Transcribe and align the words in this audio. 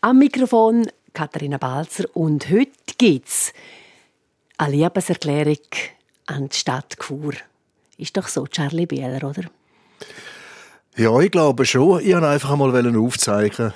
Am 0.00 0.20
Mikrofon 0.20 0.86
Katharina 1.12 1.58
Balzer 1.58 2.04
und 2.14 2.48
heute 2.50 2.70
gibt 2.98 3.26
es 3.26 3.52
eine 4.56 4.76
Liebeserklärung 4.76 5.58
an 6.26 6.48
die 6.48 6.56
Stadt 6.56 6.96
Chur. 7.00 7.32
Ist 7.96 8.16
doch 8.16 8.28
so, 8.28 8.46
Charlie 8.46 8.86
Bieler, 8.86 9.24
oder? 9.24 9.50
Ja, 10.96 11.18
ich 11.18 11.32
glaube 11.32 11.66
schon. 11.66 12.00
Ich 12.00 12.14
wollte 12.14 12.28
einfach 12.28 12.52
einmal 12.52 12.96
aufzeigen, 12.96 13.74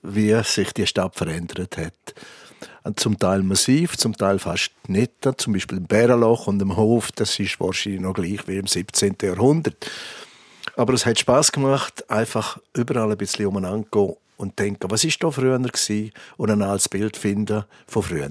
wie 0.00 0.42
sich 0.42 0.72
die 0.72 0.86
Stadt 0.86 1.14
verändert 1.14 1.76
hat. 1.76 2.96
Zum 2.96 3.18
Teil 3.18 3.42
massiv, 3.42 3.98
zum 3.98 4.16
Teil 4.16 4.38
fast 4.38 4.70
nicht. 4.86 5.12
Zum 5.36 5.52
Beispiel 5.52 5.76
im 5.76 5.86
Bärenloch 5.86 6.46
und 6.46 6.62
im 6.62 6.78
Hof, 6.78 7.12
das 7.12 7.38
ist 7.38 7.60
wahrscheinlich 7.60 8.00
noch 8.00 8.14
gleich 8.14 8.48
wie 8.48 8.56
im 8.56 8.66
17. 8.66 9.16
Jahrhundert. 9.20 9.90
Aber 10.76 10.94
es 10.94 11.04
hat 11.04 11.18
Spaß 11.18 11.52
gemacht, 11.52 12.08
einfach 12.10 12.58
überall 12.72 13.10
ein 13.12 13.18
bisschen 13.18 13.44
umeinander 13.44 13.86
zu 13.92 14.06
gehen 14.06 14.16
und 14.38 14.58
denken, 14.58 14.90
was 14.90 15.04
ist 15.04 15.22
da 15.22 15.30
früher 15.30 15.58
gewesen? 15.58 16.12
und 16.38 16.50
ein 16.50 16.62
altes 16.62 16.88
Bild 16.88 17.16
finden 17.16 17.64
von 17.86 18.02
früher. 18.02 18.28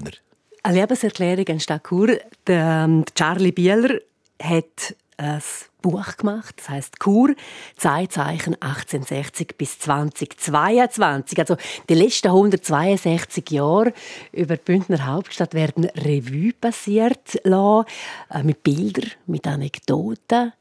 Eine 0.64 0.80
Lebenserklärung 0.80 1.46
an 1.48 1.60
Stadt 1.60 1.84
Chur. 1.88 2.18
Der 2.46 2.84
ähm, 2.84 3.04
Charlie 3.14 3.52
Bieler 3.52 4.00
hat 4.42 4.96
ein 5.16 5.42
Buch 5.82 6.16
gemacht, 6.16 6.54
das 6.58 6.68
heißt 6.68 7.00
Kur, 7.00 7.34
Zeitzeichen 7.76 8.54
1860 8.60 9.56
bis 9.56 9.78
2022. 9.78 11.38
Also 11.38 11.56
die 11.88 11.94
letzten 11.94 12.28
162 12.28 13.50
Jahre 13.50 13.92
über 14.32 14.56
die 14.56 14.64
Bündner 14.64 15.06
Hauptstadt 15.06 15.54
werden 15.54 15.86
Revue 15.86 16.52
passiert 16.52 17.40
lassen, 17.44 17.86
äh, 18.30 18.42
mit 18.42 18.62
Bildern, 18.62 19.10
mit 19.26 19.46
Anekdoten. 19.46 20.52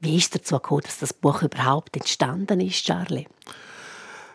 Wie 0.00 0.16
ist 0.16 0.34
dazu 0.34 0.56
gekommen, 0.56 0.82
dass 0.84 0.98
das 0.98 1.12
Buch 1.12 1.42
überhaupt 1.42 1.96
entstanden 1.96 2.60
ist, 2.60 2.84
Charlie? 2.84 3.26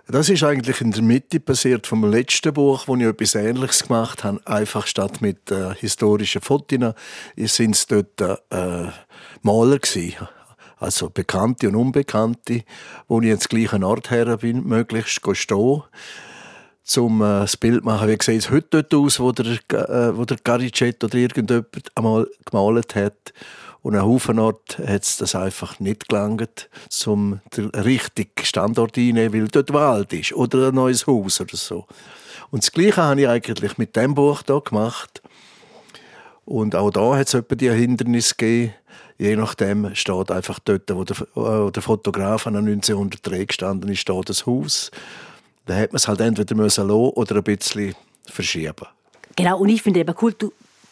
Das 0.09 0.29
ist 0.29 0.41
eigentlich 0.43 0.79
in 0.79 0.91
der 0.91 1.01
Mitte 1.03 1.41
passiert 1.41 1.85
vom 1.85 2.09
letzten 2.09 2.53
Buch, 2.53 2.87
wo 2.87 2.95
ich 2.95 3.03
etwas 3.03 3.35
Ähnliches 3.35 3.83
gemacht 3.83 4.23
habe. 4.23 4.39
Einfach 4.45 4.87
statt 4.87 5.21
mit 5.21 5.51
äh, 5.51 5.75
historischen 5.75 6.41
Fotos 6.41 6.93
sind 7.35 7.75
es 7.75 7.87
dort 7.87 8.21
äh, 8.21 8.87
Maler 9.41 9.79
gewesen. 9.79 10.15
Also 10.77 11.09
Bekannte 11.09 11.67
und 11.67 11.75
Unbekannte, 11.75 12.63
wo 13.09 13.19
ich 13.19 13.27
jetzt 13.27 13.49
gleichen 13.49 13.83
Ort 13.83 14.09
her 14.09 14.37
bin, 14.37 14.63
möglichst 14.63 15.19
stehen 15.33 15.83
zum 16.83 17.21
äh, 17.21 17.41
das 17.41 17.57
Bild 17.57 17.83
machen. 17.83 18.07
Wie 18.07 18.17
sieht 18.21 18.39
es 18.39 18.49
heute 18.49 18.83
dort 18.83 18.93
aus, 18.93 19.19
wo 19.19 19.33
der, 19.33 19.57
äh, 19.73 20.15
wo 20.15 20.23
der 20.23 20.37
Garicet 20.41 21.03
oder 21.03 21.15
irgendjemand 21.15 21.67
einmal 21.95 22.27
gemalt 22.45 22.95
hat. 22.95 23.33
Und 23.81 23.95
an 23.95 24.03
Haufen 24.03 24.39
Ort 24.39 24.79
hat 24.79 25.03
es 25.03 25.17
das 25.17 25.35
einfach 25.35 25.79
nicht 25.79 26.09
gelangt, 26.09 26.69
um 27.05 27.39
den 27.55 27.69
richtigen 27.69 28.43
Standort 28.43 28.97
einzunehmen, 28.97 29.33
weil 29.33 29.47
dort 29.47 29.71
Wald 29.73 30.13
ist 30.13 30.33
oder 30.33 30.69
ein 30.69 30.75
neues 30.75 31.07
Haus 31.07 31.39
oder 31.39 31.55
so. 31.55 31.85
Und 32.49 32.63
das 32.63 32.71
Gleiche 32.71 33.03
habe 33.03 33.21
ich 33.21 33.27
eigentlich 33.27 33.77
mit 33.77 33.95
dem 33.95 34.15
Buch 34.15 34.43
hier 34.45 34.61
gemacht. 34.61 35.21
Und 36.45 36.75
auch 36.75 36.91
da 36.91 37.15
hat 37.17 37.27
es 37.27 37.33
etwa 37.33 37.55
die 37.55 37.69
Hindernisse 37.69 38.35
gegeben. 38.35 38.73
Je 39.17 39.35
nachdem 39.35 39.93
steht 39.95 40.31
einfach 40.31 40.59
dort, 40.59 40.93
wo 40.93 41.03
der, 41.03 41.17
wo 41.33 41.69
der 41.69 41.81
Fotograf 41.81 42.47
an 42.47 42.55
1903 42.55 43.45
gestanden 43.45 43.91
ist, 43.91 43.99
steht 43.99 44.29
das 44.29 44.45
Haus. 44.45 44.91
Da 45.65 45.73
hätte 45.73 45.93
man 45.93 45.97
es 45.97 46.07
halt 46.07 46.21
entweder 46.21 46.55
müssen 46.55 46.89
oder 46.89 47.35
ein 47.35 47.43
bisschen 47.43 47.95
verschieben. 48.25 48.87
Genau, 49.35 49.59
und 49.59 49.69
ich 49.69 49.81
finde 49.81 49.99
eben 49.99 50.15
cool, 50.21 50.33
du 50.33 50.51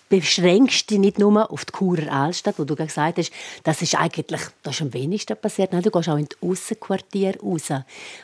beschränkst 0.10 0.90
dich 0.90 1.00
nicht 1.00 1.20
nur 1.20 1.52
auf 1.52 1.66
die 1.66 1.74
Churer 1.74 2.12
Altstadt, 2.12 2.60
wo 2.60 2.64
du 2.64 2.76
gesagt 2.76 3.18
hast, 3.18 3.32
das 3.64 3.82
ist 3.82 3.96
eigentlich 3.96 4.28
das 4.28 4.76
ist 4.76 4.82
am 4.82 4.94
wenigsten 4.94 5.36
passiert. 5.38 5.74
Nein, 5.74 5.82
du 5.82 5.92
gehst 5.92 6.10
auch 6.10 6.18
in 6.18 6.28
die 6.28 6.48
Aussenquartiere 6.48 7.40
raus. 7.40 7.70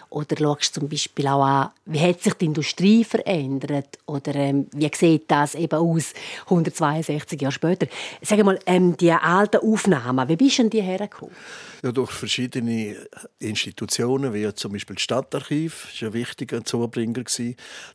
Oder 0.09 0.37
schaust 0.37 0.73
zum 0.73 0.89
Beispiel 0.89 1.27
auch 1.27 1.43
an, 1.43 1.69
wie 1.85 1.99
hat 1.99 2.21
sich 2.21 2.33
die 2.33 2.45
Industrie 2.45 3.03
verändert? 3.03 3.97
Oder 4.05 4.35
ähm, 4.35 4.67
wie 4.73 4.91
sieht 4.93 5.31
das 5.31 5.55
eben 5.55 5.79
aus 5.79 6.13
162 6.45 7.41
Jahre 7.41 7.53
später? 7.53 7.87
Sag 8.21 8.43
mal, 8.43 8.59
ähm, 8.65 8.95
die 8.97 9.11
alten 9.11 9.57
Aufnahmen, 9.57 10.27
wie 10.27 10.35
bist 10.35 10.59
du 10.59 10.69
die 10.69 10.81
hergekommen? 10.81 11.33
Ja, 11.81 11.91
durch 11.91 12.11
verschiedene 12.11 12.95
Institutionen, 13.39 14.33
wie 14.33 14.53
zum 14.53 14.73
Beispiel 14.73 14.95
das 14.95 15.03
Stadtarchiv, 15.03 15.87
das 15.91 16.01
war 16.01 16.09
ein 16.09 16.13
wichtiger 16.13 16.63
Zubringer. 16.63 17.23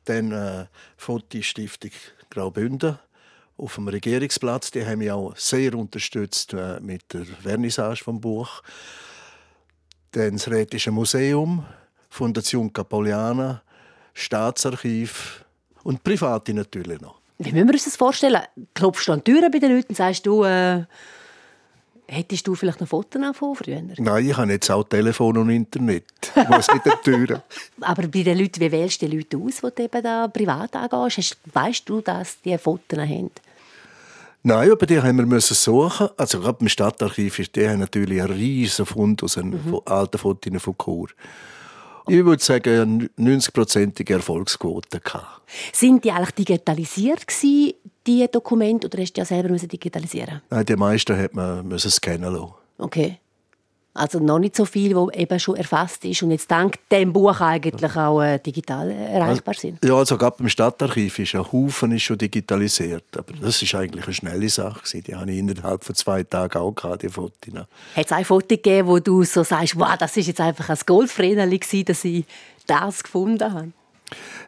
Dann 0.07 0.33
äh, 0.33 0.67
Fotostiftung 0.97 1.93
Graubünden 2.31 2.99
auf 3.57 3.75
dem 3.77 3.89
Regierungsplatz. 3.89 4.71
Die 4.71 4.85
haben 4.85 4.99
mich 4.99 5.11
auch 5.11 5.37
sehr 5.37 5.75
unterstützt 5.75 6.53
äh, 6.55 6.81
mit 6.81 7.13
der 7.13 7.25
Vernissage 7.25 8.05
vom 8.05 8.21
Buch. 8.21 8.63
Dann 10.13 10.33
das 10.33 10.49
Rätische 10.49 10.91
Museum, 10.91 11.65
Fondation 12.09 12.73
Capoliana, 12.73 13.63
Staatsarchiv 14.15 15.45
und 15.83 16.03
Private 16.03 16.55
natürlich 16.55 17.01
noch. 17.01 17.21
Wie 17.39 17.53
müssen 17.53 17.69
wir 17.69 17.75
uns 17.75 17.85
das 17.85 17.97
vorstellen? 17.97 18.43
Klopfst 18.73 19.09
du 19.09 19.13
an 19.13 19.23
die 19.25 19.33
Türen 19.33 19.51
bei 19.51 19.59
den 19.59 19.77
Leuten 19.77 19.89
und 19.89 19.97
sagst 19.97 20.25
du, 20.25 20.43
äh, 20.45 20.85
hättest 22.09 22.47
du 22.47 22.55
vielleicht 22.55 22.81
noch 22.81 22.89
Fotos 22.89 23.37
von 23.37 23.55
früher? 23.55 23.83
Nein, 23.99 24.29
ich 24.29 24.37
habe 24.37 24.53
jetzt 24.53 24.71
auch 24.71 24.85
Telefon 24.85 25.37
und 25.37 25.51
Internet. 25.51 26.05
Ich 26.35 26.49
muss 26.49 26.69
mit 26.73 26.85
den 26.85 26.93
Türen. 27.05 27.43
Aber 27.83 28.09
bei 28.09 28.23
den 28.23 28.39
Leuten, 28.39 28.61
wie 28.61 28.73
wählst 28.73 29.03
du 29.03 29.07
die 29.07 29.17
Leute 29.17 29.37
aus, 29.37 29.57
die 29.57 29.75
du 29.75 29.83
eben 29.83 30.03
da 30.03 30.29
privat 30.29 30.75
angehst? 30.77 31.37
Weißt 31.53 31.89
du, 31.89 32.01
dass 32.01 32.41
die 32.41 32.57
Fotos 32.57 32.99
haben? 32.99 33.31
Nein, 34.47 34.71
aber 34.71 34.87
die 34.87 35.03
haben 35.03 35.29
wir 35.29 35.41
suchen. 35.41 36.09
Also 36.17 36.39
gerade 36.39 36.59
im 36.61 36.69
Stadtarchiv 36.69 37.41
ist 37.41 37.57
der 37.57 37.77
natürlich 37.77 38.23
ein 38.23 38.31
riesiger 38.31 38.87
Fund 38.87 39.25
aus 39.25 39.37
mhm. 39.37 39.81
alten 39.85 40.19
Fotos 40.19 40.63
von 40.63 40.77
Chur. 40.79 41.09
Ich 42.07 42.25
würde 42.25 42.41
sagen, 42.41 43.11
eine 43.19 43.37
90-prozentige 43.39 44.13
Erfolgsquote. 44.13 45.01
Sind 45.73 46.05
die 46.05 46.13
eigentlich 46.13 46.31
digitalisiert 46.31 47.27
gewesen, 47.27 47.75
die 48.07 48.25
Dokumente, 48.31 48.87
oder 48.87 49.03
hast 49.03 49.15
du 49.15 49.15
die 49.15 49.21
ja 49.21 49.25
selber 49.25 49.49
digitalisieren 49.49 50.41
Nein, 50.49 50.65
die 50.65 50.77
meisten 50.77 51.19
hat 51.19 51.35
man 51.35 51.77
scannen 51.77 52.33
lassen. 52.33 52.55
Okay. 52.79 53.19
Also 53.97 54.19
noch 54.19 54.39
nicht 54.39 54.57
so 54.57 54.65
viel, 54.65 54.95
wo 54.95 55.11
eben 55.11 55.39
schon 55.41 55.57
erfasst 55.57 56.05
ist 56.05 56.23
und 56.23 56.31
jetzt 56.31 56.51
dank 56.51 56.77
dem 56.91 57.13
Buch 57.13 57.41
eigentlich 57.41 57.97
auch 57.97 58.23
äh, 58.23 58.39
digital 58.39 58.91
erreichbar 58.91 59.55
sind. 59.55 59.85
Ja, 59.85 59.95
also 59.95 60.17
gerade 60.17 60.37
beim 60.39 60.49
Stadtarchiv 60.49 61.19
ist 61.19 61.35
ein 61.35 61.51
Haufen 61.53 61.93
ist 61.93 62.03
schon 62.03 62.19
digitalisiert, 62.19 63.05
aber 63.17 63.33
das 63.41 63.63
ist 63.63 63.75
eigentlich 63.75 64.05
eine 64.05 64.15
schnelle 64.15 64.49
Sache. 64.49 65.01
Die 65.01 65.15
habe 65.15 65.31
ich 65.31 65.39
innerhalb 65.39 65.85
von 65.85 65.95
zwei 65.95 66.23
Tagen 66.23 66.59
auch 66.59 66.73
gehabt, 66.73 67.03
die 67.03 67.09
Fotos. 67.09 67.37
Hat 67.95 68.07
es 68.07 68.13
ein 68.13 68.25
Foto 68.25 68.47
gegeben, 68.49 68.89
wo 68.89 68.99
du 68.99 69.25
so 69.25 69.43
sagst, 69.43 69.79
wow, 69.79 69.97
das 69.99 70.17
ist 70.17 70.27
jetzt 70.27 70.41
einfach 70.41 70.69
ein 70.69 70.79
Goldvreneli 70.85 71.61
dass 71.85 72.05
ich 72.05 72.25
das 72.67 73.03
gefunden 73.03 73.53
habe? 73.53 73.73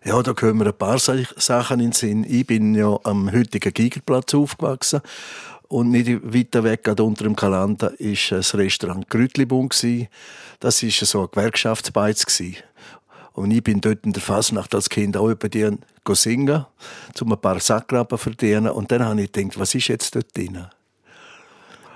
Ja, 0.05 0.23
da 0.23 0.33
kommen 0.33 0.67
ein 0.67 0.75
paar 0.75 0.99
Sachen 0.99 1.81
in 1.81 1.87
den 1.87 1.93
Sinn. 1.93 2.25
Ich 2.29 2.47
bin 2.47 2.75
ja 2.75 2.99
am 3.03 3.33
heutigen 3.33 3.73
Gigerplatz 3.73 4.33
aufgewachsen 4.35 5.01
und 5.69 5.91
nicht 5.91 6.09
weiter 6.23 6.65
weg, 6.65 6.85
gerade 6.85 7.03
unter 7.03 7.25
dem 7.25 7.37
Kalender, 7.37 7.93
war 7.99 8.37
das 8.39 8.55
Restaurant 8.55 9.11
Grütlibun. 9.11 9.69
Das 10.61 10.83
war 10.83 10.91
so 10.91 11.23
ein 11.23 11.29
Gewerkschaftsbeiz. 11.31 12.25
Und 13.33 13.51
ich 13.51 13.63
bin 13.63 13.81
dort 13.81 14.05
in 14.05 14.13
der 14.13 14.23
Fasnacht 14.23 14.75
als 14.75 14.89
Kind 14.89 15.17
auch 15.17 15.29
über 15.29 15.49
die 15.49 15.69
singen, 16.13 16.65
um 17.21 17.33
ein 17.33 17.41
paar 17.41 17.61
Sackrappen 17.61 18.19
zu 18.19 18.25
verdienen. 18.25 18.69
Und 18.69 18.91
dann 18.91 19.05
habe 19.05 19.23
ich 19.23 19.31
gedacht, 19.31 19.59
was 19.59 19.75
ist 19.75 19.89
jetzt 19.89 20.15
dort 20.15 20.37
drin? 20.37 20.67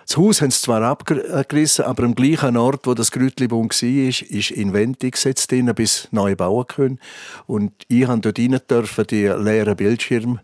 Das 0.06 0.16
Haus 0.16 0.42
haben 0.42 0.50
sie 0.50 0.60
zwar 0.60 0.82
abgerissen, 0.82 1.84
aber 1.84 2.02
am 2.04 2.14
gleichen 2.14 2.56
Ort, 2.56 2.86
wo 2.86 2.94
das 2.94 3.12
Grütlibun 3.12 3.68
war, 3.68 4.08
ist 4.08 4.50
Inventi 4.50 5.10
gesetzt 5.10 5.50
drin, 5.50 5.72
bis 5.74 6.08
neu 6.10 6.34
bauen 6.36 6.66
können. 6.66 7.00
Und 7.46 7.72
ich 7.88 8.06
durfte 8.06 8.60
dort 8.66 8.98
rein 8.98 9.06
die 9.08 9.26
leeren 9.26 9.76
Bildschirme 9.76 10.40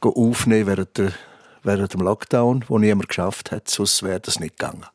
aufnehmen 0.00 0.66
während 0.66 0.98
der 0.98 1.12
während 1.62 1.92
dem 1.92 2.00
Lockdown, 2.00 2.64
wo 2.68 2.78
niemand 2.78 3.08
geschafft 3.08 3.52
hat, 3.52 3.68
sonst 3.68 4.02
wäre 4.02 4.20
das 4.20 4.40
nicht 4.40 4.58
gegangen. 4.58 4.86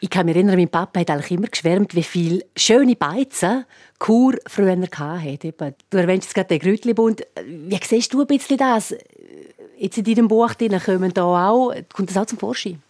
Ich 0.00 0.10
kann 0.10 0.26
mich 0.26 0.34
erinnern, 0.34 0.56
mein 0.56 0.68
Papa 0.68 1.00
hat 1.00 1.10
eigentlich 1.10 1.30
immer 1.30 1.48
geschwärmt, 1.48 1.94
wie 1.94 2.02
viele 2.02 2.44
schöne 2.56 2.96
Beizen 2.96 3.64
Kur 3.98 4.34
früher 4.46 4.76
hatte. 4.76 5.54
Du 5.90 5.96
erwähnst 5.96 6.34
gerade 6.34 6.48
den 6.48 6.58
Grütlibund. 6.58 7.22
Wie 7.44 7.78
siehst 7.82 8.12
du 8.12 8.22
ein 8.22 8.26
bisschen 8.26 8.56
das? 8.56 8.94
Jetzt 9.78 9.98
in 9.98 10.04
deinem 10.04 10.28
Buch 10.28 10.54
kommen 10.84 11.12
da 11.12 11.48
auch, 11.48 11.74
kommt 11.92 12.10
das 12.10 12.16
auch 12.16 12.26
zum 12.26 12.38
Vorschein? 12.38 12.82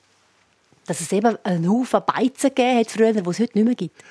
Dass 0.86 1.00
es 1.00 1.12
eben 1.12 1.36
einen 1.44 1.68
Haufen 1.68 2.00
Beizen 2.06 2.50
gegeben 2.54 2.78
hat 2.78 2.90
früher, 2.90 3.12
die 3.12 3.18
es 3.18 3.38
heute 3.38 3.58
nicht 3.58 3.64
mehr 3.64 3.74
gibt. 3.74 4.02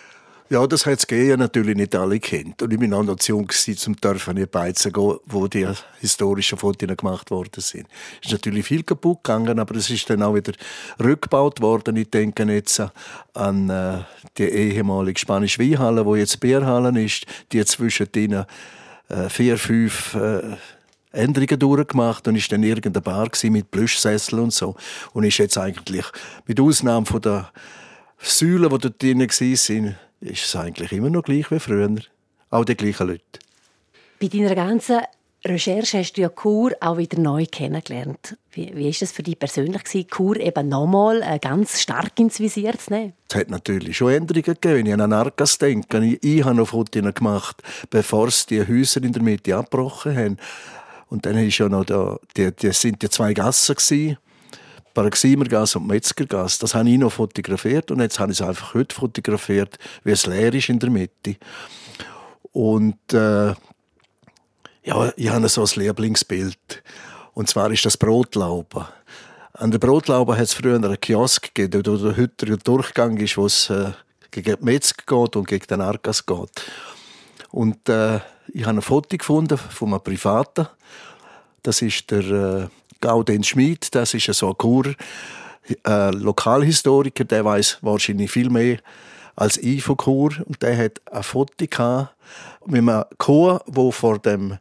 Ja, 0.47 0.67
das 0.67 0.85
hat 0.85 1.11
es 1.11 1.37
natürlich 1.37 1.75
nicht 1.75 1.95
alle 1.95 2.19
kennt. 2.19 2.61
Und 2.61 2.71
ich 2.71 2.77
bin 2.77 2.93
auch 2.93 3.01
noch 3.01 3.15
zu 3.15 3.31
jung 3.31 3.49
zum 3.49 3.95
dürfen 3.95 4.37
in 4.37 4.47
Beizen 4.47 4.93
gehen, 4.93 5.17
wo 5.25 5.47
die 5.47 5.67
historischen 5.99 6.59
Fotos 6.59 6.95
gemacht 6.95 7.31
worden 7.31 7.61
sind. 7.61 7.87
Es 8.21 8.27
ist 8.27 8.33
natürlich 8.33 8.63
viel 8.63 8.83
kaputt 8.83 9.23
gegangen, 9.23 9.57
aber 9.57 9.75
es 9.75 9.89
ist 9.89 10.07
dann 10.07 10.21
auch 10.21 10.35
wieder 10.35 10.53
rückgebaut 11.03 11.61
worden. 11.61 11.95
Ich 11.95 12.11
denke 12.11 12.43
jetzt 12.43 12.79
an 13.33 13.69
äh, 13.71 14.03
die 14.37 14.43
ehemalige 14.43 15.19
spanische 15.19 15.63
Weinhalle, 15.63 16.05
wo 16.05 16.15
jetzt 16.15 16.39
Bierhalle 16.39 17.03
ist, 17.03 17.25
die 17.51 17.65
zwischen 17.65 18.11
denen 18.11 18.45
äh, 19.09 19.29
vier, 19.29 19.57
fünf 19.57 20.13
äh, 20.13 20.57
Änderungen 21.15 21.59
durchgemacht 21.59 22.27
und 22.27 22.35
ist 22.35 22.51
dann 22.51 22.63
irgendeine 22.63 23.01
Bar 23.01 23.29
mit 23.43 23.71
Plüschsessel 23.71 24.39
und 24.39 24.53
so. 24.53 24.75
Und 25.13 25.23
ist 25.23 25.37
jetzt 25.37 25.57
eigentlich, 25.57 26.05
mit 26.45 26.59
Ausnahme 26.59 27.05
von 27.05 27.21
der 27.21 27.51
Säulen, 28.19 28.69
die 28.69 28.77
dort 28.77 29.01
drin 29.01 29.19
waren, 29.19 29.95
ist 30.21 30.45
es 30.45 30.55
eigentlich 30.55 30.91
immer 30.91 31.09
noch 31.09 31.23
gleich 31.23 31.51
wie 31.51 31.59
früher. 31.59 31.95
Auch 32.49 32.65
die 32.65 32.75
gleichen 32.75 33.07
Leute. 33.07 33.39
Bei 34.19 34.27
deiner 34.27 34.55
ganzen 34.55 35.01
Recherche 35.47 35.99
hast 35.99 36.13
du 36.13 36.21
ja 36.21 36.29
Chur 36.29 36.71
auch 36.79 36.97
wieder 36.97 37.19
neu 37.19 37.45
kennengelernt. 37.45 38.35
Wie, 38.51 38.71
wie 38.75 38.89
ist 38.89 39.03
das 39.03 39.11
für 39.11 39.21
dich 39.21 39.37
persönlich 39.37 39.83
gewesen, 39.83 40.07
Chur 40.09 40.37
eben 40.37 40.69
nochmal 40.69 41.21
äh, 41.21 41.37
ganz 41.37 41.81
stark 41.81 42.19
ins 42.19 42.39
Visier 42.39 42.77
zu 42.79 42.91
nehmen? 42.91 43.13
Es 43.29 43.35
hat 43.35 43.49
natürlich 43.49 43.97
schon 43.97 44.11
Änderungen 44.11 44.43
gegeben. 44.43 44.75
Wenn 44.77 44.85
ich 44.87 44.93
an 44.93 45.13
Arkas 45.13 45.59
denke, 45.59 46.03
ich, 46.03 46.23
ich 46.23 46.43
habe 46.43 46.55
noch 46.55 46.69
Fotos 46.69 47.13
gemacht, 47.13 47.61
bevor 47.91 48.31
sie 48.31 48.47
die 48.47 48.67
Häuser 48.67 49.03
in 49.03 49.13
der 49.13 49.21
Mitte 49.21 49.55
abgebrochen 49.55 50.17
haben. 50.17 50.37
Und 51.09 51.25
dann 51.25 51.37
ist 51.37 51.57
ja 51.57 51.69
noch 51.69 51.85
da, 51.85 52.17
die, 52.35 52.51
die 52.51 52.71
sind 52.71 53.01
die 53.01 53.09
zwei 53.09 53.33
Gassen 53.33 53.75
gewesen. 53.75 54.17
Paraximergasse 54.93 55.77
und 55.77 55.87
Metzgergasse. 55.87 56.59
Das 56.61 56.73
habe 56.73 56.89
ich 56.89 56.97
noch 56.97 57.11
fotografiert 57.11 57.91
und 57.91 57.99
jetzt 57.99 58.17
habe 58.19 58.31
ich 58.31 58.39
es 58.39 58.47
einfach 58.47 58.73
heute 58.73 58.95
fotografiert, 58.95 59.77
wie 60.03 60.11
es 60.11 60.25
leer 60.25 60.53
ist 60.53 60.69
in 60.69 60.79
der 60.79 60.89
Mitte. 60.89 61.35
Und 62.53 63.13
äh, 63.13 63.53
ja, 64.83 65.13
ich 65.17 65.29
habe 65.29 65.49
so 65.49 65.63
ein 65.63 65.69
Lieblingsbild. 65.75 66.83
Und 67.33 67.49
zwar 67.49 67.69
ist 67.71 67.85
das 67.85 67.97
Brotlauben. 67.97 68.85
An 69.53 69.71
der 69.71 69.79
Brotlauben 69.79 70.37
hat 70.37 70.43
es 70.45 70.53
früher 70.53 70.75
einen 70.75 70.99
Kiosk 70.99 71.53
gegeben, 71.53 71.85
wo 71.85 71.97
der 71.97 72.17
heute 72.17 72.45
der 72.45 72.57
Durchgang 72.57 73.17
ist, 73.17 73.37
wo 73.37 73.45
es 73.45 73.69
äh, 73.69 73.91
gegen 74.31 74.57
die 74.57 74.63
Metzger 74.63 75.03
geht 75.05 75.35
und 75.35 75.47
gegen 75.47 75.67
den 75.67 75.81
Argas 75.81 76.25
geht. 76.25 76.71
Und 77.55 77.87
äh, 77.87 78.19
ich 78.49 78.65
habe 78.65 78.79
ein 78.79 78.81
Foto 78.81 79.15
gefunden 79.15 79.57
von 79.57 79.93
einem 79.93 80.03
Privaten. 80.03 80.67
Das 81.63 81.81
ist 81.81 82.11
der 82.11 82.25
äh, 82.29 82.67
Gauden 82.99 83.45
Schmid. 83.45 83.95
Das 83.95 84.13
ist 84.13 84.25
so 84.25 84.49
ein 84.49 84.57
Kur, 84.57 84.93
äh, 85.87 86.11
Lokalhistoriker. 86.11 87.23
Der 87.23 87.45
weiß 87.45 87.77
wahrscheinlich 87.81 88.29
viel 88.29 88.49
mehr 88.49 88.79
als 89.37 89.57
ich 89.57 89.83
von 89.83 89.95
Chur. 89.95 90.31
Und 90.45 90.61
der 90.61 90.77
hat 90.77 91.01
ein 91.09 91.23
Foto 91.23 91.53
gehabt 91.57 92.13
mit 92.65 92.79
einem 92.79 93.05
Chor, 93.19 93.63
wo 93.67 93.89
vor 93.89 94.19
dem 94.19 94.57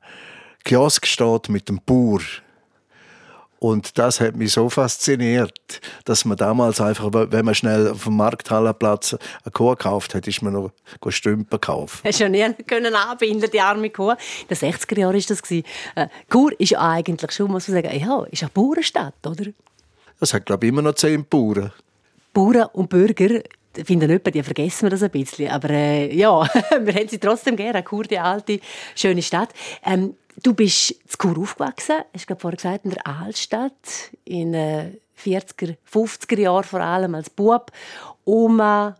Kiosk 0.62 1.05
steht 1.05 1.49
mit 1.49 1.69
dem 1.69 1.81
Bauer. 1.85 2.20
Und 3.64 3.96
das 3.96 4.20
hat 4.20 4.37
mich 4.37 4.52
so 4.52 4.69
fasziniert, 4.69 5.81
dass 6.05 6.26
man 6.26 6.37
damals 6.37 6.82
einfach, 6.82 7.08
wenn 7.14 7.46
man 7.46 7.55
schnell 7.55 7.88
auf 7.88 8.05
dem 8.05 8.14
Markthallenplatz 8.16 9.14
eine 9.14 9.52
Kuh 9.52 9.70
gekauft 9.70 10.14
hat, 10.14 10.28
ist 10.28 10.43
man 10.43 10.52
noch 10.52 10.70
Stümpen 11.08 11.49
gekauft. 11.49 12.05
Hast 12.05 12.20
du 12.20 12.25
ja 12.25 12.28
nie 12.28 12.62
können 12.66 12.94
anbinden, 12.94 13.50
die 13.50 13.62
arme 13.62 13.88
Kuh. 13.88 14.11
In 14.11 14.16
den 14.50 14.56
60er 14.58 14.99
Jahren 14.99 15.14
war 15.14 15.22
das. 15.26 15.50
Äh, 15.50 15.62
Chur 16.31 16.52
ist 16.61 16.72
ja 16.72 16.90
eigentlich 16.90 17.32
schon, 17.32 17.50
muss 17.50 17.66
man 17.66 17.82
sagen, 17.82 17.99
ja, 17.99 18.25
ist 18.25 18.43
eine 18.43 18.50
Bauernstadt, 18.52 19.26
oder? 19.26 19.46
Das 20.20 20.34
hat, 20.34 20.44
glaube 20.44 20.66
ich, 20.66 20.69
immer 20.70 20.82
noch 20.82 20.96
zehn 20.96 21.25
Bauern. 21.25 21.72
Bauern 22.34 22.69
und 22.75 22.90
Bürger 22.90 23.40
finden 23.85 24.11
etwa, 24.11 24.31
die 24.31 24.43
vergessen 24.43 24.82
wir 24.82 24.91
das 24.91 25.03
ein 25.03 25.11
bisschen. 25.11 25.50
Aber 25.50 25.71
äh, 25.71 26.15
ja, 26.15 26.43
wir 26.81 26.94
haben 26.94 27.09
sie 27.09 27.19
trotzdem 27.19 27.56
gerne. 27.56 27.82
Chur, 27.82 28.05
die 28.05 28.19
alte, 28.19 28.61
schöne 28.94 29.23
Stadt. 29.23 29.50
Ähm, 29.85 30.15
du 30.43 30.55
bist 30.55 30.91
in 30.93 30.99
Chur 31.19 31.38
aufgewachsen, 31.38 31.97
hast 32.12 32.31
du 32.31 32.37
vorher 32.37 32.56
gesagt, 32.56 32.85
in 32.85 32.91
der 32.91 33.06
Altstadt, 33.06 33.73
in 34.25 34.55
äh, 34.55 34.91
40er, 35.23 35.76
50er 35.93 36.41
Jahren 36.41 36.65
vor 36.65 36.81
allem 36.81 37.15
als 37.15 37.31
Bub. 37.31 37.71
Oma 38.25 38.97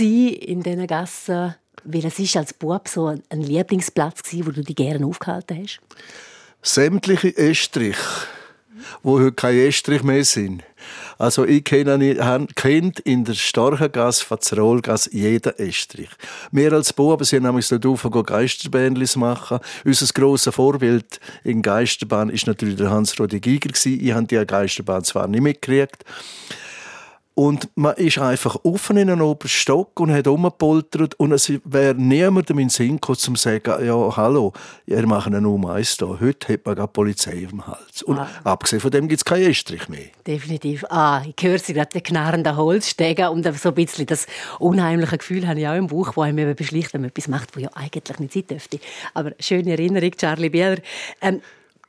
in 0.00 0.62
diesen 0.62 0.86
Gassen, 0.86 1.54
weil 1.84 2.04
es 2.04 2.18
ist 2.18 2.36
als 2.36 2.52
Bub 2.52 2.88
so 2.88 3.06
ein 3.06 3.40
Lieblingsplatz 3.40 4.34
war, 4.34 4.46
wo 4.46 4.50
du 4.50 4.62
dich 4.62 4.76
gerne 4.76 5.04
aufgehalten 5.06 5.62
hast? 5.62 5.80
Sämtliche 6.62 7.36
Estrich, 7.36 7.96
wo 9.02 9.18
heute 9.18 9.32
keine 9.32 9.62
Estrich 9.62 10.02
mehr 10.02 10.24
sind 10.24 10.62
also 11.18 11.44
ich 11.44 11.64
kenne, 11.64 12.46
kennt 12.54 13.00
in 13.00 13.24
der 13.24 13.34
Storchengasse, 13.34 14.24
Fazerolgasse 14.24 15.10
jeder 15.12 15.58
Estrich. 15.58 16.10
Wir 16.52 16.72
als 16.72 16.92
Buben 16.92 17.24
sind 17.24 17.42
nämlich 17.42 17.68
dort 17.68 17.84
rauf, 17.84 18.08
Geisterbändlis 18.26 19.16
machen. 19.16 19.58
Unser 19.84 20.06
grosses 20.12 20.54
Vorbild 20.54 21.20
in 21.44 21.62
Geisterbahn 21.62 22.30
ist 22.30 22.46
natürlich 22.46 22.76
der 22.76 22.90
Hans-Rudi 22.90 23.40
Giger. 23.40 23.70
Ich 23.84 24.12
habe 24.12 24.26
die 24.26 24.46
Geisterbahn 24.46 25.04
zwar 25.04 25.26
nicht 25.28 25.42
mitgekriegt, 25.42 26.04
und 27.38 27.68
man 27.76 27.94
ist 27.94 28.18
einfach 28.18 28.56
offen 28.64 28.96
in 28.96 29.08
einen 29.08 29.20
obersten 29.20 29.60
Stock 29.60 30.00
und 30.00 30.12
hat 30.12 30.26
umgepoltert 30.26 31.14
und 31.20 31.30
es 31.30 31.52
wäre 31.62 31.94
niemandem 31.94 32.58
in 32.58 32.64
den 32.64 32.68
Sinn 32.68 32.96
gekommen, 32.96 33.16
zu 33.16 33.32
sagen, 33.36 33.86
ja, 33.86 34.16
hallo, 34.16 34.52
ihr 34.86 35.06
macht 35.06 35.28
eine 35.28 35.40
Nummer 35.40 35.74
eins 35.74 35.96
da. 35.96 36.18
Heute 36.18 36.52
hat 36.52 36.66
man 36.66 36.74
gerade 36.74 36.92
Polizei 36.92 37.46
im 37.48 37.64
Hals. 37.64 38.02
Und 38.02 38.18
ah. 38.18 38.28
abgesehen 38.42 38.80
von 38.80 38.90
dem 38.90 39.06
gibt 39.06 39.20
es 39.20 39.24
keinen 39.24 39.50
Estrich 39.50 39.88
mehr. 39.88 40.06
Definitiv. 40.26 40.84
Ah, 40.90 41.22
ich 41.24 41.40
höre 41.40 41.60
sie 41.60 41.74
gerade, 41.74 41.90
den 41.90 42.02
knarrenden 42.02 42.56
Holzstegen 42.56 43.28
und 43.28 43.44
so 43.56 43.68
ein 43.68 43.74
bisschen 43.76 44.06
das 44.06 44.26
unheimliche 44.58 45.18
Gefühl 45.18 45.46
habe 45.46 45.60
ich 45.60 45.68
auch 45.68 45.76
im 45.76 45.86
Buch, 45.86 46.16
wo 46.16 46.22
einem 46.22 46.56
beschlicht, 46.56 46.92
wenn 46.92 47.02
man 47.02 47.10
etwas 47.10 47.28
macht, 47.28 47.54
was 47.54 47.62
ja 47.62 47.70
eigentlich 47.72 48.18
nicht 48.18 48.32
sein 48.32 48.46
dürfte. 48.48 48.80
Aber 49.14 49.30
schöne 49.38 49.70
Erinnerung, 49.70 50.10
Charlie 50.16 50.48
Bieler. 50.48 50.78
Ähm, 51.20 51.40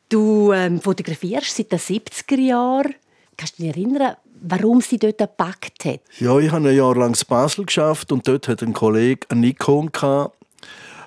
du 0.09 0.53
ähm, 0.53 0.79
fotografierst 0.79 1.55
seit 1.55 1.71
den 1.71 1.79
70er 1.79 2.39
Jahren. 2.39 2.93
Kannst 3.35 3.57
du 3.57 3.63
dich 3.63 3.75
erinnern, 3.75 4.15
warum 4.41 4.81
sie 4.81 4.97
dort 4.97 5.17
gepackt 5.17 5.85
hat? 5.85 6.01
Ja, 6.19 6.37
ich 6.39 6.51
habe 6.51 6.69
ein 6.69 6.75
Jahr 6.75 6.95
lang 6.95 7.15
in 7.15 7.27
Basel 7.27 7.65
geschafft 7.65 8.11
und 8.11 8.27
dort 8.27 8.47
hat 8.47 8.61
ein 8.61 8.73
Kollege 8.73 9.27
ein 9.29 9.41
Nikon. 9.41 9.91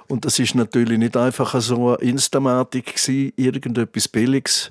Und 0.09 0.25
das 0.25 0.39
ist 0.39 0.55
natürlich 0.55 0.99
nicht 0.99 1.17
einfach 1.17 1.59
so 1.61 1.91
eine 1.91 1.97
Instamatik 1.99 2.99
irgendetwas 3.37 4.09
Billiges. 4.09 4.71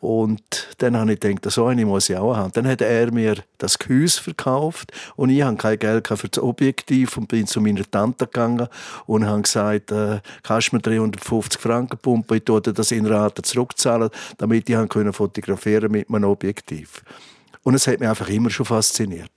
Und 0.00 0.68
dann 0.78 0.96
habe 0.96 1.12
ich 1.12 1.20
gedacht, 1.20 1.52
so 1.52 1.66
eine 1.66 1.84
muss 1.84 2.08
ich 2.08 2.16
auch 2.16 2.34
haben. 2.34 2.52
Dann 2.52 2.66
hat 2.66 2.80
er 2.80 3.12
mir 3.12 3.36
das 3.58 3.78
Gehäuse 3.78 4.22
verkauft 4.22 4.92
und 5.14 5.28
ich 5.28 5.42
hatte 5.42 5.58
kein 5.58 5.78
Geld 5.78 6.08
für 6.08 6.28
das 6.28 6.42
Objektiv 6.42 7.18
und 7.18 7.28
bin 7.28 7.46
zu 7.46 7.60
meiner 7.60 7.88
Tante 7.88 8.24
gegangen 8.24 8.66
und 9.04 9.26
habe 9.26 9.42
gesagt, 9.42 9.92
äh, 9.92 10.20
kannst 10.42 10.72
du 10.72 10.76
mir 10.76 10.82
350 10.82 11.60
Franken 11.60 11.98
pumpen, 11.98 12.38
ich 12.38 12.44
tue 12.44 12.62
das 12.62 12.92
in 12.92 13.04
Raten 13.04 13.44
zurückzahlen, 13.44 14.08
damit 14.38 14.70
ich 14.70 14.76
fotografieren 15.12 15.92
mit 15.92 16.08
meinem 16.08 16.30
Objektiv. 16.30 17.02
Und 17.62 17.74
es 17.74 17.86
hat 17.86 18.00
mich 18.00 18.08
einfach 18.08 18.28
immer 18.28 18.50
schon 18.50 18.66
fasziniert. 18.66 19.30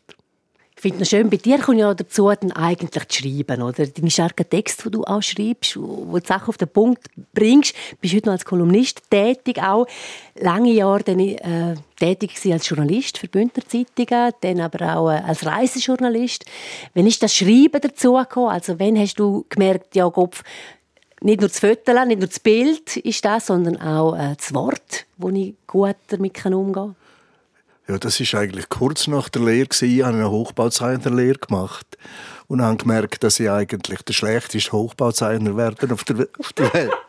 Ich 0.76 0.82
finde 0.82 1.04
es 1.04 1.10
schön, 1.12 1.30
bei 1.30 1.38
dir 1.38 1.60
kommt 1.60 1.80
ja 1.80 1.94
dazu, 1.94 2.30
dann 2.30 2.52
eigentlich 2.52 2.92
zu 2.92 3.00
schreiben, 3.10 3.62
oder? 3.62 3.88
Deine 3.88 4.12
starken 4.12 4.50
Texte, 4.50 4.84
die 4.84 4.92
du 4.92 5.04
auch 5.06 5.22
schreibst, 5.22 5.78
wo 5.78 6.18
die 6.20 6.28
Sachen 6.28 6.50
auf 6.50 6.58
den 6.58 6.68
Punkt 6.68 7.06
bringst. 7.34 7.74
Du 7.92 7.98
bist 8.02 8.14
heute 8.14 8.26
noch 8.26 8.34
als 8.34 8.44
Kolumnist 8.44 9.10
tätig, 9.10 9.62
auch 9.64 9.88
lange 10.36 10.74
Jahre 10.74 11.04
dann, 11.04 11.20
äh, 11.20 11.76
tätig 11.98 12.38
als 12.52 12.68
Journalist 12.68 13.18
für 13.18 13.30
Bündner 13.30 13.64
Zeitungen, 13.66 14.34
dann 14.42 14.60
aber 14.60 14.98
auch 14.98 15.10
äh, 15.10 15.22
als 15.26 15.46
Reisejournalist. 15.46 16.44
Wann 16.96 17.08
ist 17.08 17.24
das 17.24 17.34
Schreiben 17.34 17.80
dazu 17.80 18.16
gekommen? 18.16 18.50
Also, 18.50 18.78
wann 18.78 19.00
hast 19.00 19.16
du 19.16 19.46
gemerkt, 19.48 19.96
ja, 19.96 20.10
Kopf, 20.10 20.44
nicht 21.22 21.40
nur 21.40 21.48
das 21.48 21.60
Foto, 21.60 21.94
nicht 22.06 22.20
nur 22.20 22.28
das 22.28 22.42
Bild 22.42 22.98
ist 22.98 23.24
das, 23.24 23.46
sondern 23.46 23.78
auch 23.80 24.16
äh, 24.16 24.36
das 24.36 24.54
Wort, 24.54 25.06
wo 25.18 25.30
ich 25.30 25.54
gut 25.66 25.96
damit 26.10 26.46
umgehen 26.46 26.74
kann? 26.74 26.96
Ja, 27.88 27.98
das 27.98 28.20
ist 28.20 28.34
eigentlich 28.34 28.70
kurz 28.70 29.08
nach 29.08 29.30
der 29.30 29.42
Lehre. 29.42 29.68
Ich 29.82 30.04
habe 30.04 30.18
eine 30.18 30.32
Hochbauzeichnerlehre 30.32 31.40
gemacht 31.40 31.98
und 32.48 32.62
habe 32.62 32.78
gemerkt, 32.78 33.24
dass 33.24 33.40
ich 33.40 33.50
eigentlich 33.50 34.02
der 34.04 34.14
schlechteste 34.14 34.72
Hochbauzeichner 34.72 35.58
werde 35.58 35.94
auf 35.94 36.04
der, 36.06 36.28
auf 36.40 36.54
der 36.54 36.74
Welt. 36.74 36.94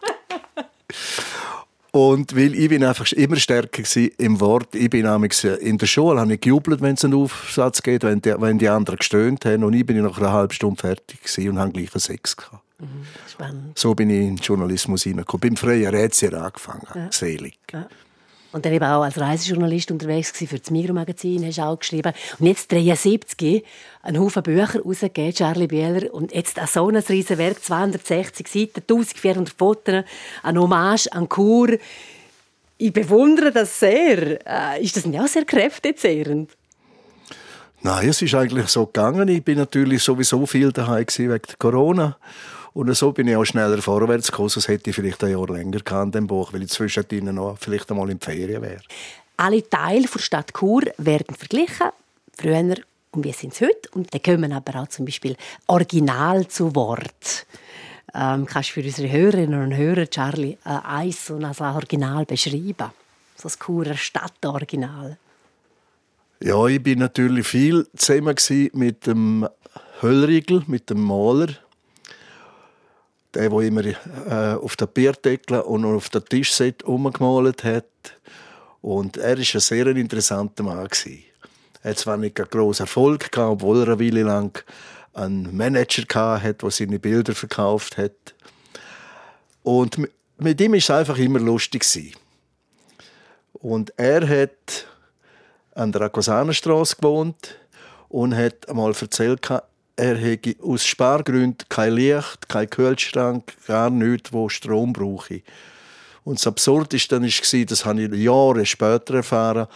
Und 1.95 2.35
weil 2.35 2.57
ich 2.57 2.69
bin 2.69 2.83
einfach 2.83 3.13
immer 3.13 3.37
stärker 3.37 3.85
im 4.19 4.41
Wort. 4.41 4.75
Ich 4.75 4.91
bin 4.91 5.07
nämlich 5.07 5.45
in 5.45 5.79
der 5.79 5.87
Schule 5.87 6.19
habe 6.19 6.35
ich 6.35 6.41
gejubelt, 6.41 6.81
wenn 6.81 6.95
es 6.95 7.05
einen 7.05 7.15
Aufsatz 7.15 7.83
geht, 7.83 8.03
wenn 8.03 8.21
die, 8.21 8.35
wenn 8.37 8.59
die 8.59 8.69
anderen 8.69 8.99
gestöhnt 8.99 9.45
haben. 9.45 9.63
Und 9.63 9.75
ich 9.75 9.87
bin 9.87 10.03
nach 10.03 10.19
einer 10.19 10.33
halben 10.33 10.53
Stunde 10.53 10.81
fertig 10.81 11.21
und 11.49 11.57
habe 11.57 11.71
gleich 11.71 11.95
einen 11.95 12.01
Sex 12.01 12.37
gehabt. 12.37 12.65
Mhm, 12.81 13.07
spannend. 13.31 13.79
So 13.79 13.95
bin 13.95 14.11
ich 14.11 14.23
in 14.23 14.35
den 14.35 14.37
Journalismus 14.39 15.05
hineingekommen. 15.05 15.51
Beim 15.51 15.57
freien 15.57 15.95
Rätsel 15.95 16.35
angefangen. 16.35 16.89
Ja. 16.97 17.13
Selig. 17.13 17.61
Ja. 17.73 17.87
Und 18.55 18.65
dann 18.65 18.73
eben 18.73 18.85
auch 18.85 19.03
als 19.03 19.19
Reisejournalist 19.19 19.91
unterwegs 19.91 20.31
für 20.31 20.61
das 20.61 20.71
Migro-Magazin, 20.71 21.45
hast 21.45 21.59
du 21.59 21.63
auch 21.63 21.77
geschrieben. 21.77 22.13
Und 22.39 22.47
jetzt 22.47 22.71
73, 22.71 23.65
ein 24.03 24.21
Haufen 24.21 24.45
Bücher 24.45 24.81
rausgegeben, 24.81 25.35
Charlie 25.35 25.67
Bieler. 25.67 26.15
Und 26.15 26.33
jetzt 26.33 26.61
auch 26.63 26.69
so 26.69 26.89
ein 26.89 26.95
riesen 26.95 27.37
Werk, 27.37 27.61
260 27.61 28.47
Seiten, 28.47 28.83
1400 28.83 29.53
Fotos, 29.53 30.05
ein 30.45 30.57
Hommage 30.57 31.09
an 31.11 31.29
Kur. 31.29 31.71
Ich 32.79 32.93
bewundere 32.93 33.51
das 33.51 33.81
sehr. 33.81 34.47
Äh, 34.47 34.85
ist 34.85 34.97
das 34.97 35.05
nicht 35.05 35.19
auch 35.19 35.27
sehr 35.27 35.45
kräftezehrend? 35.45 36.53
Nein, 37.83 38.09
es 38.09 38.23
ist 38.23 38.37
eigentlich 38.37 38.69
so 38.69 38.87
gegangen. 38.87 39.27
Ich 39.27 39.43
bin 39.43 39.59
natürlich 39.59 40.01
sowieso 40.01 40.47
viel 40.47 40.71
daheim 40.71 41.07
wegen 41.09 41.43
Corona. 41.59 42.19
Und 42.75 42.93
so 42.97 43.13
bin 43.13 43.29
ich 43.29 43.37
auch 43.37 43.45
schneller 43.45 43.81
vorwärts 43.81 44.31
gekommen. 44.31 44.51
Das 44.53 44.67
hätte 44.67 44.91
ich 44.91 44.97
vielleicht 44.97 45.23
ein 45.23 45.31
Jahr 45.31 45.47
länger 45.49 45.81
an 45.93 46.11
dem 46.11 46.27
Buch, 46.27 46.53
weil 46.53 46.65
ich 46.65 46.71
zwischendrin 46.71 47.33
noch 47.35 47.57
vielleicht 47.59 47.89
einmal 47.91 48.11
in 48.11 48.19
die 48.19 48.25
Ferien 48.25 48.61
wäre. 48.63 48.83
Alle 49.37 49.69
Teile 49.69 50.07
der 50.13 50.19
Stadt 50.19 50.53
Chur 50.53 50.83
werden 50.99 51.37
verglichen. 51.37 51.91
Früher 52.37 52.77
und 53.13 53.25
wie 53.25 53.33
sind 53.33 53.53
es 53.53 53.61
heute? 53.61 53.89
Und 53.93 54.13
dann 54.13 54.23
kommen 54.23 54.53
aber 54.53 54.83
auch 54.83 54.89
zum 54.89 55.05
Beispiel 55.05 55.37
Original 55.69 56.49
zu 56.49 56.75
Wort. 56.75 57.47
Ähm, 58.13 58.45
kannst 58.45 58.71
du 58.71 58.75
für 58.75 58.83
unsere 58.83 59.11
Hörerinnen 59.11 59.63
und 59.63 59.77
Hörer, 59.77 60.11
Charlie, 60.11 60.57
äh, 60.65 60.69
eins 60.69 61.27
so 61.27 61.37
ein 61.37 61.45
Original 61.45 62.25
beschreiben? 62.25 62.91
So 63.37 63.45
das 63.45 63.59
Churer 63.59 63.95
Stadtoriginal. 63.95 65.17
Ja, 66.41 66.67
ich 66.67 66.83
bin 66.83 66.99
natürlich 66.99 67.47
viel 67.47 67.87
zusammen 67.97 68.37
mit 68.73 69.07
dem 69.07 69.49
Höllriegel, 70.01 70.65
mit 70.67 70.91
dem 70.91 71.03
Maler 71.03 71.55
der, 73.35 73.51
der 73.51 73.61
immer 73.61 73.85
äh, 73.85 74.55
auf 74.55 74.77
den 74.77 74.89
Bierdeckel 74.89 75.61
und 75.61 75.85
auf 75.85 76.09
den 76.09 76.25
Tischset 76.25 76.83
umgemalt 76.83 77.65
hat. 77.65 77.85
Und 78.81 79.17
er 79.17 79.37
war 79.37 79.39
ein 79.39 79.61
sehr 79.61 79.87
interessanter 79.87 80.63
Mann. 80.63 80.89
Er 81.83 81.91
hat 81.91 81.99
zwar 81.99 82.17
nicht 82.17 82.39
einen 82.39 82.49
grossen 82.49 82.83
Erfolg 82.83 83.31
gehabt, 83.31 83.53
obwohl 83.53 83.81
er 83.81 83.89
eine 83.89 84.01
Weile 84.01 84.23
lang 84.23 84.65
einen 85.13 85.57
Manager 85.57 86.43
hatte, 86.43 86.55
der 86.55 86.71
seine 86.71 86.99
Bilder 86.99 87.35
verkauft 87.35 87.97
hat. 87.97 88.35
Und 89.63 89.99
mit 90.39 90.61
ihm 90.61 90.73
war 90.73 90.79
es 90.79 90.91
einfach 90.91 91.19
immer 91.19 91.41
lustig. 91.41 91.85
Und 93.55 93.93
er 93.97 94.29
hat 94.29 94.87
an 95.75 95.93
der 95.93 96.03
Akosanerstraße 96.03 96.97
gewohnt 96.97 97.59
und 98.09 98.37
hat 98.37 98.69
einmal 98.69 98.93
erzählt, 98.99 99.49
er 99.97 100.17
hätte 100.17 100.57
aus 100.63 100.85
Spargründen 100.85 101.69
kein 101.69 101.95
Licht, 101.95 102.49
kein 102.49 102.69
Kühlschrank, 102.69 103.55
gar 103.67 103.91
nichts, 103.91 104.33
wo 104.33 104.49
Strom 104.49 104.93
brauche. 104.93 105.43
Und 106.25 106.39
das 106.39 106.47
Absurde 106.47 106.97
war 106.97 107.21
das 107.67 107.85
habe 107.85 108.03
ich 108.03 108.13
Jahre 108.23 108.65
später 108.65 109.15
erfahren, 109.17 109.67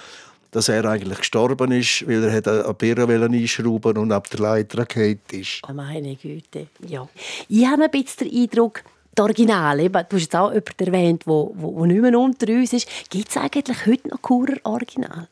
dass 0.51 0.69
er 0.69 0.85
eigentlich 0.87 1.19
gestorben 1.19 1.73
ist, 1.73 2.07
weil 2.09 2.25
er 2.25 2.65
eine 2.65 2.75
Birne 2.75 3.25
einschrauben 3.27 3.99
und 3.99 4.13
ab 4.13 4.31
der 4.31 4.41
Leiter 4.41 4.85
gefallen 4.87 5.21
ist. 5.31 5.61
Oh 5.69 5.75
meine 5.75 6.17
Güte, 6.17 6.69
ja. 6.87 7.07
Ich 7.49 7.67
habe 7.67 7.85
ein 7.85 7.91
bisschen 7.91 8.31
den 8.31 8.43
Eindruck, 8.43 8.83
die 9.17 9.23
Originale, 9.23 9.91
du 9.91 9.99
hast 9.99 10.13
jetzt 10.13 10.37
auch 10.37 10.53
jemanden 10.53 10.85
erwähnt, 10.85 11.25
der 11.27 11.87
nicht 11.87 12.01
mehr 12.01 12.19
unter 12.19 12.49
uns 12.49 12.73
ist. 12.73 12.89
Gibt 13.11 13.29
es 13.29 13.37
eigentlich 13.37 13.87
heute 13.87 14.09
noch 14.09 14.23
Kurer 14.23 14.57
Original? 14.65 15.29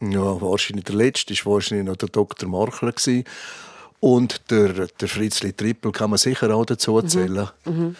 Ja, 0.00 0.40
wahrscheinlich 0.40 0.84
der 0.84 0.94
letzte 0.94 1.34
war 1.44 1.54
wahrscheinlich 1.54 1.86
noch 1.86 1.96
der 1.96 2.08
Dr. 2.08 2.48
Marchler. 2.48 2.92
Und 4.00 4.50
der, 4.50 4.86
der 4.86 5.08
Fritzli 5.08 5.52
Trippel 5.52 5.90
kann 5.90 6.10
man 6.10 6.18
sicher 6.18 6.54
auch 6.54 6.64
dazu 6.64 6.92
mhm. 6.92 6.98
erzählen. 6.98 7.48
Mhm. 7.64 7.96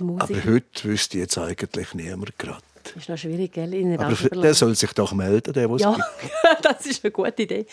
Mhm. 0.00 0.18
Aber 0.18 0.44
heute 0.44 0.84
wüsste 0.84 1.18
ich 1.18 1.22
jetzt 1.22 1.38
eigentlich 1.38 1.94
niemand 1.94 2.38
gerade. 2.38 2.62
Das 2.84 2.96
ist 2.96 3.08
noch 3.08 3.18
schwierig, 3.18 3.52
gell? 3.52 3.74
In 3.74 3.98
Aber 3.98 4.14
der 4.14 4.54
soll 4.54 4.74
sich 4.74 4.92
doch 4.92 5.12
melden, 5.12 5.52
der, 5.52 5.70
was 5.70 5.82
Ja, 5.82 5.96
das 6.62 6.86
ist 6.86 7.04
eine 7.04 7.10
gute 7.10 7.42
Idee. 7.42 7.66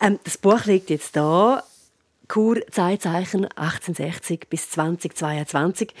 Ähm, 0.00 0.18
das 0.24 0.36
Buch 0.36 0.64
liegt 0.64 0.90
jetzt 0.90 1.16
da. 1.16 1.62
Kur 2.26 2.56
Zeitzeichen 2.70 3.46
1860 3.46 4.48
bis 4.50 4.68
2022. 4.70 5.94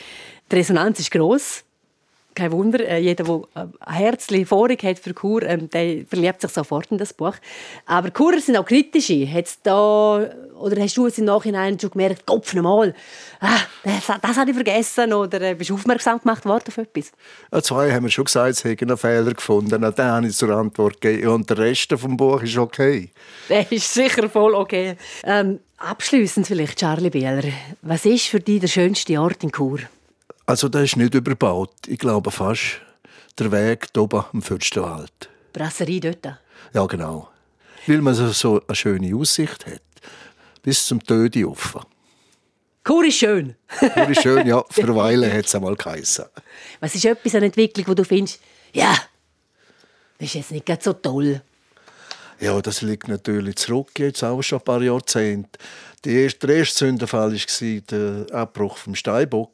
Die 0.50 0.56
Resonanz 0.56 1.00
ist 1.00 1.10
groß 1.10 1.64
kein 2.38 2.52
Wunder, 2.52 2.80
äh, 2.86 2.98
jeder, 2.98 3.24
der 3.24 3.42
äh, 3.54 3.66
ein 3.80 3.94
Herzchen 3.94 4.46
vorig 4.46 4.82
hat 4.84 4.98
für 5.00 5.12
Kur, 5.12 5.42
ähm, 5.42 5.68
der 5.70 6.06
verliebt 6.06 6.40
sich 6.40 6.52
sofort 6.52 6.86
in 6.90 6.98
das 6.98 7.12
Buch. 7.12 7.34
Aber 7.84 8.10
Kurer 8.10 8.40
sind 8.40 8.56
auch 8.56 8.64
kritische. 8.64 9.26
Hat's 9.30 9.58
da, 9.62 10.30
oder 10.60 10.80
hast 10.80 10.96
du 10.96 11.06
es 11.06 11.18
im 11.18 11.24
Nachhinein 11.24 11.78
schon 11.80 11.90
gemerkt, 11.90 12.24
Kopf 12.24 12.54
nochmal, 12.54 12.94
ah, 13.40 13.58
das, 13.82 14.06
das 14.22 14.36
habe 14.36 14.50
ich 14.50 14.54
vergessen 14.54 15.12
oder 15.12 15.40
äh, 15.40 15.54
bist 15.54 15.70
du 15.70 15.74
aufmerksam 15.74 16.20
gemacht 16.20 16.44
worden 16.44 16.64
auf 16.68 16.78
etwas? 16.78 17.10
Ja, 17.52 17.60
zwei 17.60 17.92
haben 17.92 18.04
wir 18.04 18.10
schon 18.10 18.24
gesagt, 18.24 18.54
sie 18.56 18.68
hätten 18.68 18.88
einen 18.88 18.98
Fehler 18.98 19.34
gefunden. 19.34 19.70
Den 19.82 20.04
habe 20.04 20.26
ich 20.26 20.36
zur 20.36 20.50
Antwort 20.50 21.00
gegeben. 21.00 21.28
Und 21.28 21.50
der 21.50 21.58
Rest 21.58 21.90
des 21.90 22.00
Buches 22.00 22.50
ist 22.50 22.58
okay. 22.58 23.10
Der 23.48 23.70
ist 23.70 23.92
sicher 23.92 24.30
voll 24.30 24.54
okay. 24.54 24.96
Ähm, 25.24 25.58
abschliessend 25.78 26.46
vielleicht, 26.46 26.78
Charlie 26.78 27.10
Bieler. 27.10 27.42
Was 27.82 28.04
ist 28.04 28.26
für 28.26 28.38
dich 28.38 28.60
der 28.60 28.68
schönste 28.68 29.20
Ort 29.20 29.42
in 29.42 29.50
Chur? 29.50 29.80
Also 30.48 30.70
der 30.70 30.84
ist 30.84 30.96
nicht 30.96 31.12
überbaut. 31.12 31.74
Ich 31.86 31.98
glaube 31.98 32.30
fast 32.30 32.80
der 33.38 33.52
Weg 33.52 33.88
hier 33.92 34.02
oben 34.02 34.24
am 34.32 34.40
Fürstenwald. 34.40 35.28
Brasserie 35.52 36.00
dort? 36.00 36.38
Ja, 36.72 36.86
genau. 36.86 37.28
Weil 37.86 38.00
man 38.00 38.14
so 38.14 38.62
eine 38.66 38.74
schöne 38.74 39.14
Aussicht 39.14 39.66
hat. 39.66 39.82
Bis 40.62 40.86
zum 40.86 41.04
Tödi 41.04 41.44
offen. 41.44 41.82
Chur 42.82 43.04
ist 43.04 43.18
schön. 43.18 43.56
Chur 43.78 44.08
ist 44.08 44.22
schön, 44.22 44.46
ja. 44.46 44.64
Für 44.70 44.84
eine 44.84 44.96
Weile 44.96 45.30
hat 45.30 45.44
es 45.44 45.54
einmal 45.54 45.76
geheissen. 45.76 46.24
Was 46.80 46.94
ist 46.94 47.04
etwas 47.04 47.34
an 47.34 47.42
Entwicklung, 47.42 47.86
wo 47.88 47.92
du 47.92 48.04
findest, 48.04 48.40
ja, 48.72 48.96
das 50.16 50.28
ist 50.28 50.34
jetzt 50.34 50.52
nicht 50.52 50.82
so 50.82 50.94
toll? 50.94 51.42
Ja, 52.40 52.58
das 52.62 52.80
liegt 52.80 53.08
natürlich 53.08 53.56
zurück, 53.56 53.90
jetzt 53.98 54.24
auch 54.24 54.40
schon 54.40 54.60
ein 54.60 54.64
paar 54.64 54.80
Jahrzehnte. 54.80 55.58
Der 56.06 56.12
erste, 56.14 56.46
der 56.46 56.56
erste 56.56 56.78
Sündenfall 56.86 57.34
war 57.34 57.80
der 57.90 58.34
Abbruch 58.34 58.78
vom 58.78 58.94
Steinbock. 58.94 59.52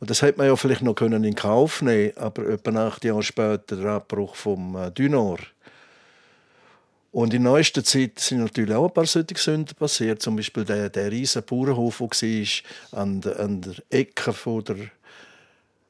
Und 0.00 0.08
das 0.08 0.22
hätte 0.22 0.38
man 0.38 0.46
ja 0.46 0.56
vielleicht 0.56 0.82
noch 0.82 0.98
in 1.00 1.34
Kauf 1.34 1.82
nehmen 1.82 2.16
aber 2.16 2.48
etwa 2.48 2.86
acht 2.86 3.04
Jahre 3.04 3.22
später 3.22 3.76
der 3.76 3.86
Abbruch 3.86 4.34
vom 4.34 4.74
äh, 4.74 4.90
Dynor. 4.90 5.38
Und 7.12 7.34
in 7.34 7.42
neuester 7.42 7.84
Zeit 7.84 8.18
sind 8.18 8.38
natürlich 8.38 8.74
auch 8.74 8.86
ein 8.86 8.94
paar 8.94 9.04
solche 9.04 9.36
Sünden 9.36 9.74
passiert. 9.76 10.22
Zum 10.22 10.36
Beispiel 10.36 10.64
der, 10.64 10.88
der 10.88 11.10
riesige 11.10 11.42
Bauernhof, 11.42 11.98
der 11.98 12.08
war 12.08 13.00
an 13.00 13.20
der, 13.20 13.40
an 13.40 13.60
der 13.60 13.74
Ecke 13.90 14.32
von 14.32 14.64
der 14.64 14.76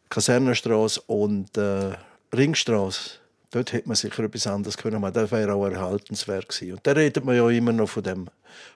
Kasernenstraße 0.09 1.03
und 1.07 1.57
äh, 1.57 1.93
Ringstraße. 2.35 3.21
Dort 3.53 3.73
hätte 3.73 3.89
man 3.89 3.97
sicher 3.97 4.25
etwas 4.25 4.47
anderes 4.47 4.77
können 4.77 5.01
machen. 5.01 5.15
Das 5.15 5.31
wäre 5.31 5.53
auch 5.53 5.67
erhaltenswert 5.67 6.49
gewesen. 6.49 6.75
Und 6.75 6.87
da 6.87 6.93
redet 6.93 7.25
man 7.25 7.37
ja 7.37 7.49
immer 7.51 7.73
noch 7.73 7.89
von 7.89 8.03
dem 8.03 8.29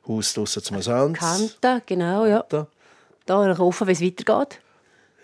Haus 0.07 0.35
draussen 0.35 0.62
zum 0.62 0.83
Sands. 0.83 1.19
Kante, 1.19 1.83
genau, 1.87 2.26
ja. 2.26 2.45
Da, 2.49 2.67
da 3.25 3.59
offen, 3.59 3.87
wie 3.88 3.93
es 3.93 4.03
weitergeht. 4.03 4.61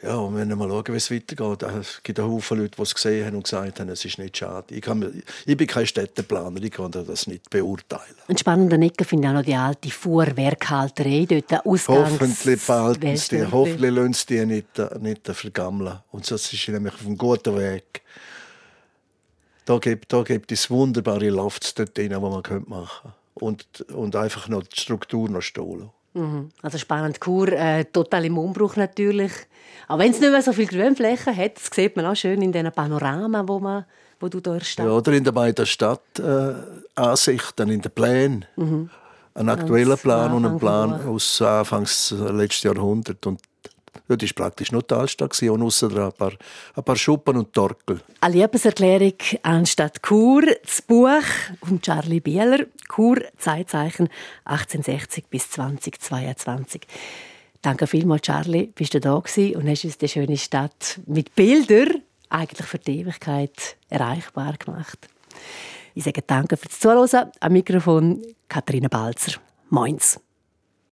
Ja, 0.02 0.16
und 0.16 0.35
wenn 0.35 0.49
wir 0.49 0.57
mal 0.57 0.69
schauen, 0.69 0.85
wie 0.88 0.97
es 0.97 1.11
weitergeht, 1.11 1.62
es 1.62 2.02
gibt 2.02 2.19
einen 2.19 2.30
Haufen 2.30 2.59
Leute, 2.59 2.76
die 2.76 2.83
es 2.83 2.95
gesehen 2.95 3.26
haben 3.26 3.37
und 3.37 3.42
gesagt 3.42 3.80
haben, 3.80 3.88
es 3.90 4.02
ist 4.04 4.19
nicht 4.19 4.37
schade. 4.37 4.75
Ich, 4.75 4.80
kann, 4.80 5.23
ich 5.45 5.57
bin 5.57 5.66
kein 5.66 5.87
Städteplaner, 5.87 6.62
ich 6.62 6.71
kann 6.71 6.90
das 6.90 7.26
nicht 7.26 7.50
beurteilen. 7.50 8.16
Ein 8.26 8.38
spannender 8.38 8.80
Ecke 8.80 9.04
finde 9.04 9.26
ich 9.26 9.30
auch 9.30 9.35
noch 9.35 9.45
die 9.45 9.54
alte 9.54 9.90
Fuhrwerkhalterei 9.90 11.26
dort, 11.28 11.66
Ausgangs 11.66 12.12
Hoffentlich 12.12 12.66
behalten 12.66 13.16
sie 13.16 13.37
die, 13.37 13.52
hoffentlich 13.52 13.90
lassen 13.90 14.12
sie 14.14 14.26
die 14.26 14.47
nicht, 14.47 15.00
nicht 15.00 15.26
vergammeln. 15.26 15.99
Und 16.12 16.30
das 16.30 16.50
ist 16.50 16.69
nämlich 16.69 16.95
auf 16.95 17.04
einem 17.04 17.19
guten 17.19 17.57
Weg. 17.59 18.02
Da 19.66 19.78
gibt, 19.78 20.12
da 20.12 20.23
gibt 20.23 20.50
es 20.50 20.71
wunderbare 20.71 21.28
Lofts 21.28 21.75
dort 21.75 21.97
drin, 21.97 22.09
die 22.09 22.19
man 22.19 22.30
machen 22.30 22.42
könnte. 22.42 22.88
Und, 23.35 23.83
und 23.92 24.16
einfach 24.16 24.49
noch 24.49 24.62
die 24.62 24.80
Struktur 24.80 25.28
noch 25.28 25.42
Mhm. 25.42 25.90
Also 26.62 26.79
spannend, 26.79 27.21
Kur, 27.21 27.52
äh, 27.52 27.85
total 27.85 28.25
im 28.25 28.38
Umbruch 28.38 28.76
natürlich. 28.76 29.33
Auch 29.87 29.99
wenn 29.99 30.11
es 30.11 30.21
nicht 30.21 30.31
mehr 30.31 30.43
so 30.43 30.52
viele 30.52 30.69
Grünflächen 30.69 31.37
hat, 31.37 31.57
das 31.57 31.71
sieht 31.73 31.97
man 31.97 32.07
auch 32.07 32.17
schön 32.17 32.43
in 32.43 32.52
diesen 32.52 32.73
Panoramen, 32.73 33.49
wo, 33.49 33.61
man, 33.61 33.85
wo 34.19 34.29
du 34.29 34.40
da 34.40 34.59
stehst. 34.61 34.79
Ja, 34.79 34.90
oder 34.90 35.12
in 35.12 35.25
der 35.25 35.33
beiden 35.33 35.67
Stadtansichten, 35.67 37.69
äh, 37.69 37.75
in 37.75 37.81
den 37.81 37.93
Plänen. 37.93 38.45
Mhm. 38.57 38.90
Ein 39.35 39.49
aktueller 39.49 39.97
Plan 39.97 40.33
und 40.33 40.45
ein 40.45 40.59
Plan 40.59 41.07
aus 41.07 41.40
Anfangs 41.40 42.11
letzten 42.11 42.69
Jahrhundert. 42.69 43.25
Und 43.26 43.40
Dort 44.11 44.23
war 44.23 44.47
praktisch 44.47 44.73
nur 44.73 44.83
die 44.83 44.93
Altstadt 44.93 45.40
und 45.40 45.62
aussen 45.62 45.97
ein 45.97 46.11
paar, 46.11 46.33
ein 46.75 46.83
paar 46.83 46.97
Schuppen 46.97 47.37
und 47.37 47.52
Torkel. 47.52 48.00
Eine 48.21 48.35
Liebeserklärung 48.35 49.14
anstatt 49.45 50.02
Kur, 50.02 50.43
das 50.64 50.83
Buch 50.83 51.23
von 51.62 51.81
Charlie 51.81 52.19
Bieler, 52.19 52.67
Kur, 52.88 53.19
Zeitzeichen 53.38 54.09
1860 54.47 55.26
bis 55.31 55.49
2022. 55.50 56.81
Danke 57.62 57.87
vielmals, 57.87 58.23
Charlie, 58.23 58.73
bist 58.75 58.95
du 58.95 59.00
da 59.00 59.17
gewesen 59.17 59.55
und 59.55 59.69
hast 59.69 59.85
uns 59.85 59.99
die 59.99 60.09
schöne 60.09 60.37
Stadt 60.37 60.99
mit 61.07 61.37
Bildern 61.37 62.02
eigentlich 62.31 62.67
für 62.67 62.79
die 62.79 63.02
Ewigkeit 63.02 63.76
erreichbar 63.90 64.55
gemacht. 64.55 65.09
Ich 65.95 66.02
sage 66.02 66.23
Danke 66.26 66.57
fürs 66.57 66.81
Zuhören. 66.81 67.31
Am 67.38 67.52
Mikrofon 67.52 68.23
Katharina 68.49 68.88
Balzer. 68.88 69.38
Moins. 69.69 70.19